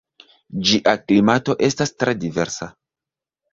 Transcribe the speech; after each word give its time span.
Ĝia 0.69 0.93
klimato 1.01 1.57
estas 1.69 1.95
tre 1.99 2.17
diversa. 2.25 2.73